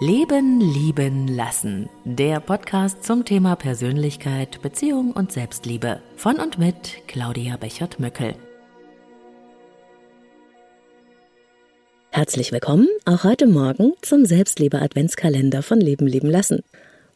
Leben, 0.00 0.60
Lieben, 0.60 1.26
Lassen. 1.26 1.88
Der 2.04 2.38
Podcast 2.38 3.02
zum 3.02 3.24
Thema 3.24 3.56
Persönlichkeit, 3.56 4.62
Beziehung 4.62 5.10
und 5.10 5.32
Selbstliebe. 5.32 6.00
Von 6.14 6.36
und 6.36 6.56
mit 6.56 7.02
Claudia 7.08 7.56
Bechert-Möckel. 7.56 8.36
Herzlich 12.10 12.52
willkommen 12.52 12.86
auch 13.06 13.24
heute 13.24 13.48
Morgen 13.48 13.94
zum 14.00 14.24
Selbstliebe-Adventskalender 14.24 15.64
von 15.64 15.80
Leben, 15.80 16.06
Lieben, 16.06 16.30
Lassen. 16.30 16.62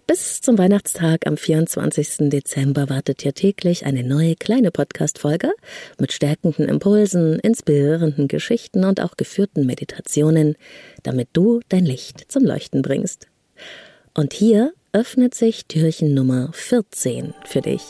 Bis 0.06 0.40
zum 0.40 0.58
Weihnachtstag 0.58 1.26
am 1.26 1.36
24. 1.36 2.28
Dezember 2.28 2.90
wartet 2.90 3.22
hier 3.22 3.34
täglich 3.34 3.86
eine 3.86 4.02
neue 4.02 4.34
kleine 4.34 4.72
Podcast-Folge 4.72 5.52
mit 5.98 6.12
stärkenden 6.12 6.68
Impulsen, 6.68 7.38
inspirierenden 7.38 8.26
Geschichten 8.26 8.84
und 8.84 9.00
auch 9.00 9.16
geführten 9.16 9.64
Meditationen, 9.64 10.56
damit 11.04 11.28
du 11.32 11.60
dein 11.68 11.84
Licht 11.84 12.30
zum 12.30 12.44
Leuchten 12.44 12.82
bringst. 12.82 13.28
Und 14.12 14.32
hier 14.32 14.72
öffnet 14.92 15.34
sich 15.34 15.66
Türchen 15.66 16.14
Nummer 16.14 16.50
14 16.52 17.32
für 17.44 17.60
dich. 17.60 17.84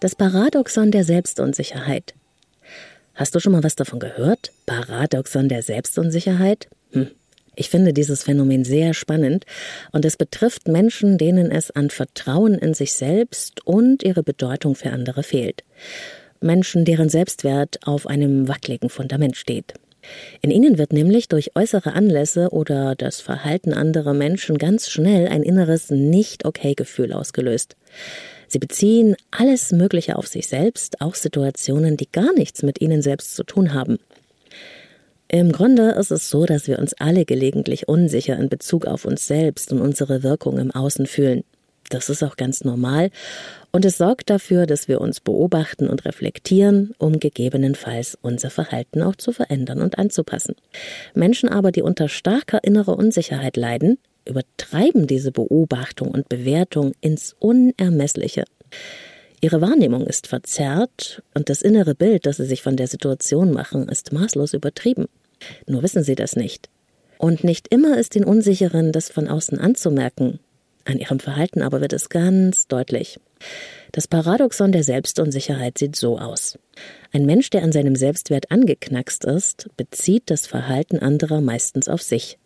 Das 0.00 0.14
Paradoxon 0.14 0.90
der 0.90 1.04
Selbstunsicherheit. 1.04 2.14
Hast 3.14 3.34
du 3.34 3.40
schon 3.40 3.52
mal 3.52 3.64
was 3.64 3.76
davon 3.76 3.98
gehört? 3.98 4.52
Paradoxon 4.66 5.48
der 5.48 5.62
Selbstunsicherheit? 5.62 6.68
Hm, 6.90 7.10
ich 7.56 7.70
finde 7.70 7.92
dieses 7.92 8.22
Phänomen 8.22 8.64
sehr 8.64 8.94
spannend 8.94 9.46
und 9.90 10.04
es 10.04 10.16
betrifft 10.16 10.68
Menschen, 10.68 11.16
denen 11.16 11.50
es 11.50 11.70
an 11.70 11.90
Vertrauen 11.90 12.54
in 12.54 12.74
sich 12.74 12.92
selbst 12.92 13.66
und 13.66 14.02
ihre 14.02 14.22
Bedeutung 14.22 14.74
für 14.74 14.90
andere 14.90 15.22
fehlt. 15.22 15.64
Menschen, 16.40 16.84
deren 16.84 17.08
Selbstwert 17.08 17.78
auf 17.86 18.06
einem 18.06 18.46
wackeligen 18.46 18.90
Fundament 18.90 19.36
steht. 19.36 19.74
In 20.42 20.50
ihnen 20.50 20.78
wird 20.78 20.92
nämlich 20.92 21.28
durch 21.28 21.56
äußere 21.56 21.94
Anlässe 21.94 22.50
oder 22.50 22.94
das 22.94 23.20
Verhalten 23.20 23.72
anderer 23.72 24.12
Menschen 24.12 24.58
ganz 24.58 24.88
schnell 24.88 25.26
ein 25.26 25.42
inneres 25.42 25.90
Nicht-Okay-Gefühl 25.90 27.12
ausgelöst. 27.12 27.74
Sie 28.48 28.58
beziehen 28.58 29.16
alles 29.30 29.72
Mögliche 29.72 30.16
auf 30.16 30.28
sich 30.28 30.46
selbst, 30.46 31.00
auch 31.00 31.14
Situationen, 31.14 31.96
die 31.96 32.08
gar 32.12 32.32
nichts 32.34 32.62
mit 32.62 32.80
ihnen 32.80 33.02
selbst 33.02 33.34
zu 33.34 33.42
tun 33.42 33.74
haben. 33.74 33.98
Im 35.28 35.50
Grunde 35.50 35.90
ist 35.92 36.12
es 36.12 36.30
so, 36.30 36.44
dass 36.46 36.68
wir 36.68 36.78
uns 36.78 36.94
alle 36.94 37.24
gelegentlich 37.24 37.88
unsicher 37.88 38.36
in 38.36 38.48
Bezug 38.48 38.86
auf 38.86 39.04
uns 39.04 39.26
selbst 39.26 39.72
und 39.72 39.80
unsere 39.80 40.22
Wirkung 40.22 40.58
im 40.58 40.70
Außen 40.70 41.06
fühlen. 41.06 41.42
Das 41.90 42.08
ist 42.08 42.22
auch 42.22 42.36
ganz 42.36 42.64
normal 42.64 43.10
und 43.70 43.84
es 43.84 43.98
sorgt 43.98 44.30
dafür, 44.30 44.66
dass 44.66 44.88
wir 44.88 45.00
uns 45.00 45.20
beobachten 45.20 45.88
und 45.88 46.04
reflektieren, 46.04 46.94
um 46.98 47.20
gegebenenfalls 47.20 48.18
unser 48.20 48.50
Verhalten 48.50 49.02
auch 49.02 49.16
zu 49.16 49.32
verändern 49.32 49.82
und 49.82 49.98
anzupassen. 49.98 50.56
Menschen 51.14 51.48
aber, 51.48 51.70
die 51.72 51.82
unter 51.82 52.08
starker 52.08 52.64
innerer 52.64 52.96
Unsicherheit 52.96 53.56
leiden, 53.56 53.98
übertreiben 54.28 55.06
diese 55.06 55.30
Beobachtung 55.30 56.08
und 56.08 56.28
Bewertung 56.28 56.92
ins 57.00 57.36
Unermessliche. 57.38 58.44
Ihre 59.40 59.60
Wahrnehmung 59.60 60.06
ist 60.06 60.26
verzerrt 60.26 61.22
und 61.34 61.48
das 61.48 61.62
innere 61.62 61.94
Bild, 61.94 62.26
das 62.26 62.38
Sie 62.38 62.46
sich 62.46 62.62
von 62.62 62.76
der 62.76 62.86
Situation 62.86 63.52
machen, 63.52 63.88
ist 63.88 64.12
maßlos 64.12 64.54
übertrieben. 64.54 65.06
Nur 65.66 65.82
wissen 65.82 66.02
Sie 66.02 66.14
das 66.14 66.36
nicht. 66.36 66.68
Und 67.18 67.44
nicht 67.44 67.68
immer 67.68 67.98
ist 67.98 68.14
den 68.14 68.24
Unsicheren 68.24 68.92
das 68.92 69.10
von 69.10 69.28
außen 69.28 69.58
anzumerken. 69.58 70.40
An 70.84 70.98
ihrem 70.98 71.18
Verhalten 71.18 71.62
aber 71.62 71.80
wird 71.80 71.92
es 71.92 72.08
ganz 72.08 72.68
deutlich. 72.68 73.18
Das 73.92 74.06
Paradoxon 74.06 74.72
der 74.72 74.84
Selbstunsicherheit 74.84 75.78
sieht 75.78 75.96
so 75.96 76.18
aus. 76.18 76.58
Ein 77.12 77.26
Mensch, 77.26 77.50
der 77.50 77.62
an 77.62 77.72
seinem 77.72 77.96
Selbstwert 77.96 78.50
angeknackst 78.50 79.24
ist, 79.24 79.68
bezieht 79.76 80.24
das 80.26 80.46
Verhalten 80.46 80.98
anderer 80.98 81.40
meistens 81.40 81.88
auf 81.88 82.02
sich. 82.02 82.38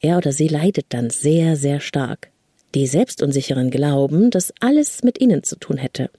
Er 0.00 0.18
oder 0.18 0.32
sie 0.32 0.48
leidet 0.48 0.86
dann 0.90 1.10
sehr, 1.10 1.56
sehr 1.56 1.80
stark. 1.80 2.30
Die 2.74 2.86
Selbstunsicheren 2.86 3.70
glauben, 3.70 4.30
dass 4.30 4.52
alles 4.60 5.02
mit 5.02 5.20
ihnen 5.20 5.42
zu 5.42 5.56
tun 5.56 5.78
hätte. 5.78 6.10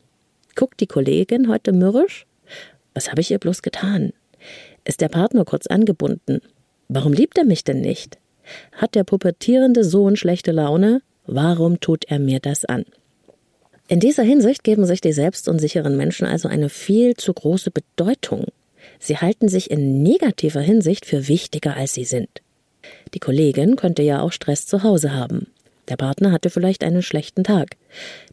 Guckt 0.60 0.82
die 0.82 0.88
Kollegin 0.88 1.48
heute 1.48 1.72
mürrisch? 1.72 2.26
Was 2.94 3.10
habe 3.10 3.22
ich 3.22 3.32
ihr 3.32 3.40
bloß 3.40 3.62
getan? 3.62 4.12
Ist 4.84 5.00
der 5.00 5.08
Partner 5.08 5.46
kurz 5.46 5.68
angebunden? 5.68 6.42
Warum 6.90 7.14
liebt 7.14 7.38
er 7.38 7.46
mich 7.46 7.64
denn 7.64 7.80
nicht? 7.80 8.18
Hat 8.74 8.94
der 8.94 9.06
pubertierende 9.06 9.86
Sohn 9.86 10.18
schlechte 10.18 10.52
Laune? 10.52 11.02
Warum 11.26 11.80
tut 11.80 12.04
er 12.10 12.20
mir 12.20 12.42
das 12.42 12.66
an? 12.66 12.84
In 13.88 14.02
dieser 14.02 14.24
Hinsicht 14.24 14.66
geben 14.66 14.86
sich 14.86 15.00
die 15.00 15.14
selbstunsicheren 15.14 15.96
Menschen 15.96 16.28
also 16.28 16.50
eine 16.50 16.68
viel 16.68 17.14
zu 17.14 17.34
große 17.34 17.72
Bedeutung. 17.72 18.48
Sie 19.00 19.16
halten 19.16 19.48
sich 19.48 19.72
in 19.72 20.04
negativer 20.04 20.60
Hinsicht 20.60 21.06
für 21.06 21.30
wichtiger, 21.30 21.78
als 21.78 21.94
sie 21.94 22.04
sind. 22.04 22.42
Die 23.14 23.20
Kollegin 23.20 23.78
könnte 23.78 24.04
ja 24.04 24.20
auch 24.20 24.34
Stress 24.34 24.68
zu 24.68 24.84
Hause 24.84 25.14
haben. 25.14 25.48
Der 25.90 25.98
Partner 25.98 26.32
hatte 26.32 26.50
vielleicht 26.50 26.84
einen 26.84 27.02
schlechten 27.02 27.44
Tag. 27.44 27.76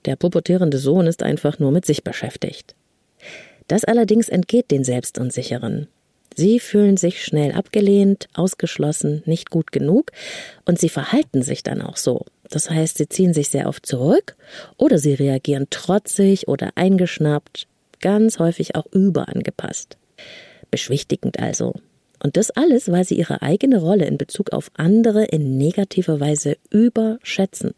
Der 0.04 0.16
pubertierende 0.16 0.78
Sohn 0.78 1.06
ist 1.06 1.22
einfach 1.22 1.58
nur 1.58 1.72
mit 1.72 1.86
sich 1.86 2.04
beschäftigt. 2.04 2.74
Das 3.68 3.84
allerdings 3.84 4.28
entgeht 4.28 4.70
den 4.70 4.84
Selbstunsicheren. 4.84 5.88
Sie 6.34 6.60
fühlen 6.60 6.98
sich 6.98 7.24
schnell 7.24 7.52
abgelehnt, 7.52 8.28
ausgeschlossen, 8.34 9.22
nicht 9.24 9.48
gut 9.48 9.72
genug 9.72 10.12
und 10.66 10.78
sie 10.78 10.90
verhalten 10.90 11.40
sich 11.40 11.62
dann 11.62 11.80
auch 11.80 11.96
so. 11.96 12.26
Das 12.50 12.68
heißt, 12.68 12.98
sie 12.98 13.08
ziehen 13.08 13.32
sich 13.32 13.48
sehr 13.48 13.68
oft 13.68 13.86
zurück 13.86 14.36
oder 14.76 14.98
sie 14.98 15.14
reagieren 15.14 15.68
trotzig 15.70 16.46
oder 16.46 16.72
eingeschnappt, 16.74 17.66
ganz 18.00 18.38
häufig 18.38 18.74
auch 18.76 18.84
überangepasst. 18.92 19.96
Beschwichtigend 20.70 21.38
also. 21.40 21.74
Und 22.18 22.36
das 22.36 22.50
alles, 22.50 22.90
weil 22.90 23.04
sie 23.04 23.16
ihre 23.16 23.42
eigene 23.42 23.78
Rolle 23.78 24.06
in 24.06 24.18
Bezug 24.18 24.52
auf 24.52 24.70
andere 24.74 25.24
in 25.24 25.58
negativer 25.58 26.20
Weise 26.20 26.56
überschätzen. 26.70 27.74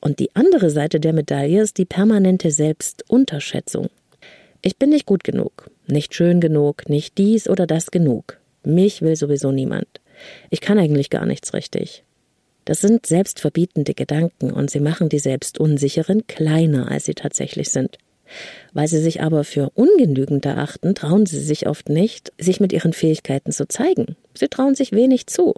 Und 0.00 0.18
die 0.18 0.34
andere 0.34 0.70
Seite 0.70 1.00
der 1.00 1.12
Medaille 1.12 1.62
ist 1.62 1.78
die 1.78 1.84
permanente 1.84 2.50
Selbstunterschätzung. 2.50 3.88
Ich 4.60 4.76
bin 4.76 4.90
nicht 4.90 5.06
gut 5.06 5.24
genug, 5.24 5.70
nicht 5.86 6.14
schön 6.14 6.40
genug, 6.40 6.88
nicht 6.88 7.18
dies 7.18 7.48
oder 7.48 7.66
das 7.66 7.90
genug. 7.90 8.38
Mich 8.64 9.02
will 9.02 9.16
sowieso 9.16 9.50
niemand. 9.50 9.88
Ich 10.50 10.60
kann 10.60 10.78
eigentlich 10.78 11.10
gar 11.10 11.26
nichts 11.26 11.54
richtig. 11.54 12.04
Das 12.64 12.80
sind 12.80 13.06
selbstverbietende 13.06 13.94
Gedanken 13.94 14.52
und 14.52 14.70
sie 14.70 14.78
machen 14.78 15.08
die 15.08 15.18
Selbstunsicheren 15.18 16.26
kleiner, 16.28 16.90
als 16.90 17.06
sie 17.06 17.14
tatsächlich 17.14 17.70
sind. 17.70 17.98
Weil 18.72 18.88
sie 18.88 19.00
sich 19.00 19.22
aber 19.22 19.44
für 19.44 19.70
ungenügend 19.74 20.46
erachten, 20.46 20.94
trauen 20.94 21.26
sie 21.26 21.40
sich 21.40 21.66
oft 21.66 21.88
nicht, 21.88 22.32
sich 22.38 22.60
mit 22.60 22.72
ihren 22.72 22.92
Fähigkeiten 22.92 23.52
zu 23.52 23.68
zeigen. 23.68 24.16
Sie 24.34 24.48
trauen 24.48 24.74
sich 24.74 24.92
wenig 24.92 25.26
zu. 25.26 25.54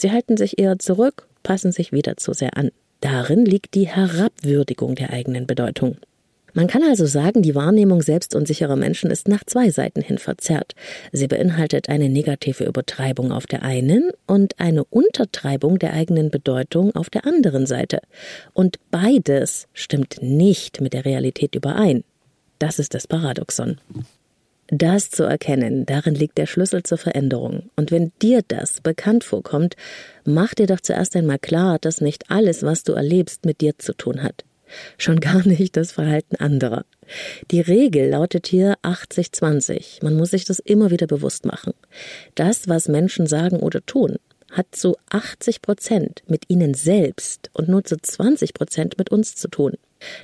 Sie 0.00 0.10
halten 0.10 0.36
sich 0.36 0.58
eher 0.58 0.78
zurück, 0.78 1.28
passen 1.42 1.72
sich 1.72 1.92
wieder 1.92 2.16
zu 2.16 2.32
sehr 2.32 2.56
an. 2.56 2.70
Darin 3.00 3.44
liegt 3.44 3.74
die 3.74 3.86
Herabwürdigung 3.86 4.94
der 4.94 5.10
eigenen 5.10 5.46
Bedeutung. 5.46 5.98
Man 6.56 6.68
kann 6.68 6.84
also 6.84 7.04
sagen, 7.04 7.42
die 7.42 7.56
Wahrnehmung 7.56 8.00
selbstunsicherer 8.00 8.76
Menschen 8.76 9.10
ist 9.10 9.26
nach 9.26 9.42
zwei 9.44 9.70
Seiten 9.70 10.00
hin 10.02 10.18
verzerrt. 10.18 10.74
Sie 11.10 11.26
beinhaltet 11.26 11.88
eine 11.88 12.08
negative 12.08 12.62
Übertreibung 12.62 13.32
auf 13.32 13.46
der 13.46 13.64
einen 13.64 14.10
und 14.28 14.60
eine 14.60 14.84
Untertreibung 14.84 15.80
der 15.80 15.92
eigenen 15.94 16.30
Bedeutung 16.30 16.94
auf 16.94 17.10
der 17.10 17.26
anderen 17.26 17.66
Seite. 17.66 18.00
Und 18.52 18.78
beides 18.92 19.66
stimmt 19.72 20.18
nicht 20.22 20.80
mit 20.80 20.92
der 20.92 21.04
Realität 21.04 21.56
überein. 21.56 22.04
Das 22.64 22.78
ist 22.78 22.94
das 22.94 23.06
Paradoxon. 23.06 23.76
Das 24.68 25.10
zu 25.10 25.24
erkennen, 25.24 25.84
darin 25.84 26.14
liegt 26.14 26.38
der 26.38 26.46
Schlüssel 26.46 26.82
zur 26.82 26.96
Veränderung. 26.96 27.68
Und 27.76 27.90
wenn 27.90 28.10
dir 28.22 28.40
das 28.48 28.80
bekannt 28.80 29.22
vorkommt, 29.22 29.76
mach 30.24 30.54
dir 30.54 30.66
doch 30.66 30.80
zuerst 30.80 31.14
einmal 31.14 31.38
klar, 31.38 31.78
dass 31.78 32.00
nicht 32.00 32.30
alles, 32.30 32.62
was 32.62 32.82
du 32.82 32.94
erlebst, 32.94 33.44
mit 33.44 33.60
dir 33.60 33.76
zu 33.76 33.92
tun 33.92 34.22
hat. 34.22 34.46
Schon 34.96 35.20
gar 35.20 35.46
nicht 35.46 35.76
das 35.76 35.92
Verhalten 35.92 36.36
anderer. 36.36 36.86
Die 37.50 37.60
Regel 37.60 38.08
lautet 38.08 38.46
hier 38.46 38.76
80-20. 38.82 40.02
Man 40.02 40.16
muss 40.16 40.30
sich 40.30 40.46
das 40.46 40.58
immer 40.58 40.90
wieder 40.90 41.06
bewusst 41.06 41.44
machen. 41.44 41.74
Das, 42.34 42.66
was 42.66 42.88
Menschen 42.88 43.26
sagen 43.26 43.58
oder 43.58 43.84
tun, 43.84 44.16
hat 44.50 44.68
zu 44.70 44.96
80 45.10 45.60
Prozent 45.60 46.22
mit 46.28 46.44
ihnen 46.48 46.72
selbst 46.72 47.50
und 47.52 47.68
nur 47.68 47.84
zu 47.84 47.98
20 48.00 48.54
Prozent 48.54 48.96
mit 48.96 49.10
uns 49.10 49.34
zu 49.34 49.48
tun. 49.48 49.74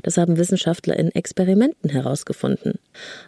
Das 0.02 0.16
haben 0.16 0.36
Wissenschaftler 0.36 0.96
in 0.98 1.10
Experimenten 1.10 1.90
herausgefunden. 1.90 2.78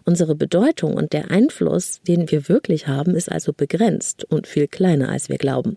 Unsere 0.04 0.34
Bedeutung 0.34 0.94
und 0.94 1.12
der 1.12 1.30
Einfluss, 1.30 2.00
den 2.06 2.30
wir 2.30 2.48
wirklich 2.48 2.88
haben, 2.88 3.14
ist 3.14 3.30
also 3.30 3.52
begrenzt 3.52 4.24
und 4.24 4.46
viel 4.46 4.68
kleiner, 4.68 5.08
als 5.08 5.28
wir 5.28 5.38
glauben. 5.38 5.76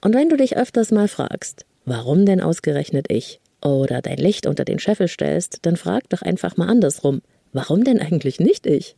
Und 0.00 0.14
wenn 0.14 0.28
du 0.28 0.36
dich 0.36 0.56
öfters 0.56 0.90
mal 0.90 1.08
fragst, 1.08 1.64
warum 1.84 2.26
denn 2.26 2.40
ausgerechnet 2.40 3.06
ich? 3.10 3.40
Oder 3.62 4.02
dein 4.02 4.18
Licht 4.18 4.46
unter 4.46 4.64
den 4.64 4.78
Scheffel 4.78 5.08
stellst, 5.08 5.60
dann 5.62 5.76
frag 5.76 6.08
doch 6.10 6.22
einfach 6.22 6.56
mal 6.56 6.68
andersrum. 6.68 7.22
Warum 7.52 7.84
denn 7.84 8.00
eigentlich 8.00 8.38
nicht 8.38 8.66
ich? 8.66 8.96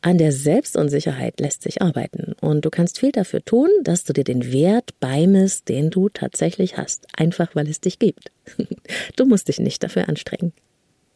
An 0.00 0.16
der 0.16 0.30
Selbstunsicherheit 0.30 1.40
lässt 1.40 1.62
sich 1.62 1.82
arbeiten 1.82 2.34
und 2.40 2.64
du 2.64 2.70
kannst 2.70 3.00
viel 3.00 3.10
dafür 3.10 3.44
tun, 3.44 3.68
dass 3.82 4.04
du 4.04 4.12
dir 4.12 4.24
den 4.24 4.52
Wert 4.52 4.98
beimisst, 5.00 5.68
den 5.68 5.90
du 5.90 6.08
tatsächlich 6.08 6.76
hast, 6.76 7.06
einfach 7.16 7.56
weil 7.56 7.68
es 7.68 7.80
dich 7.80 7.98
gibt. 7.98 8.30
Du 9.16 9.26
musst 9.26 9.48
dich 9.48 9.58
nicht 9.58 9.82
dafür 9.82 10.08
anstrengen. 10.08 10.52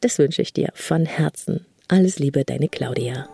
Das 0.00 0.18
wünsche 0.18 0.42
ich 0.42 0.52
dir 0.52 0.70
von 0.74 1.06
Herzen. 1.06 1.64
Alles 1.86 2.18
Liebe, 2.18 2.44
deine 2.44 2.68
Claudia. 2.68 3.28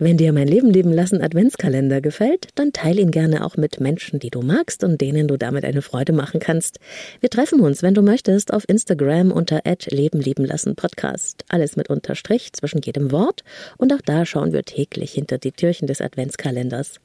Wenn 0.00 0.16
dir 0.16 0.32
mein 0.32 0.48
Leben 0.48 0.70
leben 0.70 0.92
lassen 0.92 1.22
Adventskalender 1.22 2.00
gefällt, 2.00 2.48
dann 2.56 2.72
teile 2.72 3.00
ihn 3.00 3.12
gerne 3.12 3.46
auch 3.46 3.56
mit 3.56 3.78
Menschen, 3.78 4.18
die 4.18 4.30
du 4.30 4.42
magst 4.42 4.82
und 4.82 5.00
denen 5.00 5.28
du 5.28 5.36
damit 5.36 5.64
eine 5.64 5.82
Freude 5.82 6.12
machen 6.12 6.40
kannst. 6.40 6.80
Wir 7.20 7.30
treffen 7.30 7.60
uns, 7.60 7.84
wenn 7.84 7.94
du 7.94 8.02
möchtest, 8.02 8.52
auf 8.52 8.68
Instagram 8.68 9.30
unter 9.30 9.62
Leben 9.90 10.20
leben 10.20 10.44
lassen 10.44 10.74
Podcast. 10.74 11.44
Alles 11.48 11.76
mit 11.76 11.90
Unterstrich 11.90 12.52
zwischen 12.54 12.80
jedem 12.82 13.12
Wort 13.12 13.44
und 13.78 13.92
auch 13.92 14.00
da 14.04 14.26
schauen 14.26 14.52
wir 14.52 14.64
täglich 14.64 15.12
hinter 15.12 15.38
die 15.38 15.52
Türchen 15.52 15.86
des 15.86 16.00
Adventskalenders. 16.00 16.96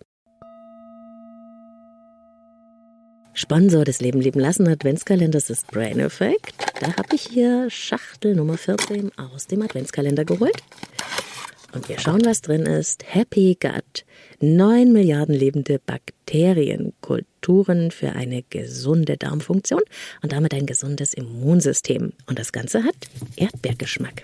Sponsor 3.33 3.85
des 3.85 4.01
Leben 4.01 4.19
leben 4.19 4.39
lassen 4.39 4.67
Adventskalenders 4.67 5.51
ist 5.51 5.67
Brain 5.67 5.99
Effect. 5.99 6.55
Da 6.81 6.87
habe 6.87 7.13
ich 7.15 7.21
hier 7.21 7.69
Schachtel 7.69 8.35
Nummer 8.35 8.57
14 8.57 9.11
aus 9.15 9.45
dem 9.45 9.61
Adventskalender 9.61 10.25
geholt. 10.25 10.63
Und 11.73 11.89
wir 11.89 11.99
schauen, 11.99 12.23
was 12.25 12.41
drin 12.41 12.65
ist. 12.65 13.03
Happy 13.05 13.57
Gut. 13.59 14.05
Neun 14.39 14.93
Milliarden 14.93 15.35
lebende 15.35 15.79
Bakterienkulturen 15.79 17.91
für 17.91 18.13
eine 18.13 18.43
gesunde 18.49 19.17
Darmfunktion 19.17 19.81
und 20.21 20.31
damit 20.31 20.53
ein 20.53 20.65
gesundes 20.65 21.13
Immunsystem. 21.13 22.13
Und 22.25 22.39
das 22.39 22.51
Ganze 22.51 22.83
hat 22.83 22.95
Erdbeergeschmack. 23.35 24.23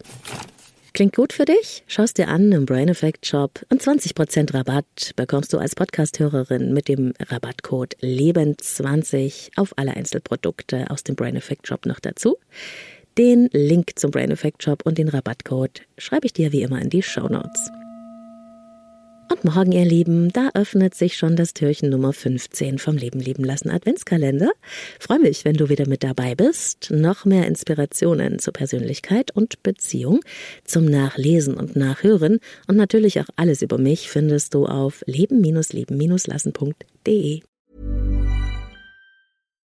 Klingt 0.96 1.14
gut 1.14 1.34
für 1.34 1.44
dich? 1.44 1.84
Schaust 1.88 2.18
dir 2.18 2.30
an 2.30 2.54
im 2.54 2.66
Brain 2.66 2.88
Effect 2.88 3.26
Shop 3.26 3.60
und 3.70 3.82
20% 3.82 4.54
Rabatt 4.54 5.12
bekommst 5.18 5.52
du 5.52 5.58
als 5.58 5.76
Podcast-Hörerin 5.76 6.72
mit 6.72 6.88
dem 6.88 7.12
Rabattcode 7.20 7.98
LEBEN20 7.98 9.50
auf 9.58 9.78
alle 9.78 9.98
Einzelprodukte 9.98 10.90
aus 10.90 11.04
dem 11.04 11.18
Brain 11.18 11.36
Effect 11.36 11.68
Shop 11.68 11.86
noch 11.86 12.00
dazu. 12.00 12.38
Den 13.18 13.50
Link 13.54 13.94
zum 13.96 14.12
Brain 14.12 14.30
Effect 14.30 14.62
Shop 14.62 14.86
und 14.86 14.98
den 14.98 15.08
Rabattcode 15.08 15.84
schreibe 15.98 16.26
ich 16.26 16.34
dir 16.34 16.52
wie 16.52 16.64
immer 16.64 16.82
in 16.82 16.90
die 16.90 17.02
Show 17.02 17.30
Notes. 17.30 17.72
Und 19.32 19.46
morgen, 19.46 19.72
ihr 19.72 19.86
Lieben, 19.86 20.34
da 20.34 20.50
öffnet 20.54 20.96
sich 20.96 21.16
schon 21.16 21.38
das 21.38 21.54
Türchen 21.54 21.90
Nummer 21.90 22.12
15 22.12 22.78
vom 22.78 22.98
Leben 22.98 23.22
leben 23.22 23.46
lassen 23.46 23.70
Adventskalender. 23.70 24.52
Freue 25.00 25.20
mich, 25.20 25.46
wenn 25.46 25.56
du 25.56 25.70
wieder 25.70 25.88
mit 25.88 26.04
dabei 26.04 26.36
bist. 26.36 26.92
Noch 26.92 27.24
mehr 27.24 27.48
Inspirationen 27.48 28.40
zur 28.40 28.52
Persönlichkeit 28.52 29.32
und 29.32 29.64
Beziehung, 29.64 30.20
zum 30.66 30.84
Nachlesen 30.84 31.56
und 31.56 31.78
Nachhören 31.78 32.40
und 32.68 32.76
natürlich 32.76 33.22
auch 33.22 33.30
alles 33.38 33.62
über 33.62 33.78
mich 33.78 34.10
findest 34.10 34.54
du 34.54 34.66
auf 34.66 35.06
leben-leben-lassen.de. 35.08 37.44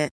it. 0.00 0.12